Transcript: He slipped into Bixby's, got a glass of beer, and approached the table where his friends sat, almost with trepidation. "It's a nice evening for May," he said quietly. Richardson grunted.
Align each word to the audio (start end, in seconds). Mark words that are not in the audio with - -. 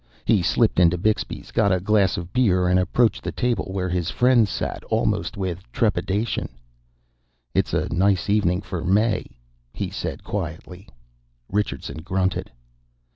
He 0.25 0.41
slipped 0.41 0.79
into 0.79 0.97
Bixby's, 0.97 1.51
got 1.51 1.71
a 1.71 1.79
glass 1.79 2.17
of 2.17 2.33
beer, 2.33 2.67
and 2.67 2.79
approached 2.79 3.21
the 3.23 3.31
table 3.31 3.65
where 3.65 3.87
his 3.87 4.09
friends 4.09 4.49
sat, 4.49 4.83
almost 4.85 5.37
with 5.37 5.71
trepidation. 5.71 6.49
"It's 7.53 7.71
a 7.75 7.87
nice 7.93 8.27
evening 8.27 8.61
for 8.63 8.83
May," 8.83 9.27
he 9.75 9.91
said 9.91 10.23
quietly. 10.23 10.89
Richardson 11.51 11.97
grunted. 11.97 12.49